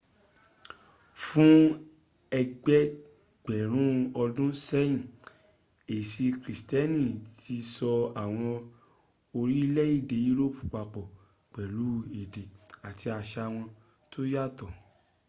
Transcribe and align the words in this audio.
fún 1.25 1.57
ẹgbẹgbẹ̀rùn 2.39 3.93
ọdún 4.23 4.51
sẹ́yìn 4.67 5.01
ẹ̀sì 5.97 6.25
krìstíẹ́nì 6.41 7.03
tí 7.41 7.55
so 7.73 7.91
àwọn 8.23 8.51
orílẹ̀ 9.39 9.87
èdè 9.97 10.17
europe 10.29 10.59
papọ̀ 10.73 11.11
pẹ̀lú 11.53 11.87
èdè 12.21 12.43
àti 12.87 13.07
àṣa 13.19 13.43
wọn 13.53 13.67
tó 14.11 14.19
yàtọ̀ 14.33 14.69